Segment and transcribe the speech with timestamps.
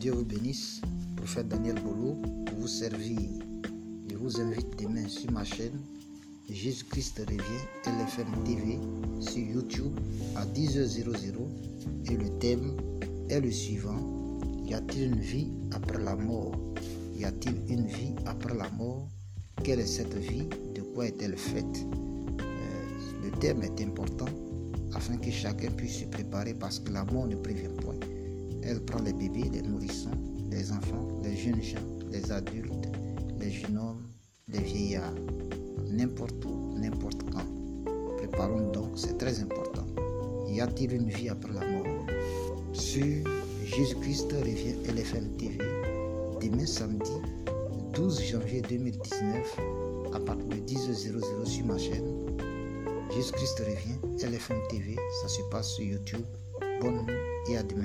[0.00, 0.80] Dieu vous bénisse.
[1.16, 3.20] Prophète Daniel Bolo, pour vous servir.
[4.10, 5.78] Je vous invite demain sur ma chaîne
[6.50, 7.40] Jésus-Christ revient
[7.86, 8.78] LFM TV
[9.20, 9.92] sur YouTube
[10.34, 11.14] à 10h00
[12.10, 12.72] et le thème
[13.30, 14.00] est le suivant
[14.66, 16.50] Y a-t-il une vie après la mort?
[17.16, 19.06] Y a-t-il une vie après la mort?
[19.62, 20.48] Quelle est cette vie?
[20.74, 21.86] De quoi est-elle faite?
[22.40, 24.26] Euh, Le thème est important
[24.92, 27.94] afin que chacun puisse se préparer parce que la mort ne prévient point.
[28.64, 30.10] Elle prend les bébés, les nourrissons,
[30.50, 31.78] les enfants, les jeunes gens,
[32.10, 32.88] les adultes,
[33.38, 34.02] les jeunes hommes,
[34.48, 35.14] les vieillards
[35.94, 37.46] n'importe où, n'importe quand.
[38.18, 39.86] Préparons donc, c'est très important.
[40.48, 42.06] Y a-t-il une vie après la mort?
[42.72, 43.24] Sur
[43.64, 45.58] Jésus-Christ revient LFM TV,
[46.40, 47.12] demain samedi
[47.94, 49.60] 12 janvier 2019,
[50.14, 52.26] à partir de 10h00 sur ma chaîne.
[53.14, 56.24] Jésus-Christ revient LFM TV, ça se passe sur YouTube.
[56.80, 57.83] Bonne nuit et à demain.